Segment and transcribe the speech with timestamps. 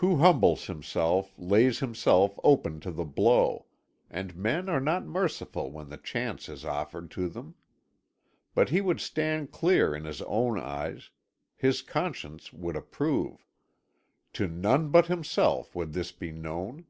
[0.00, 3.66] Who humbles himself lays himself open to the blow
[4.08, 7.56] and men are not merciful when the chance is offered to them.
[8.54, 11.10] But he would stand clear in his own eyes;
[11.56, 13.44] his conscience would approve.
[14.32, 16.86] To none but himself would this be known.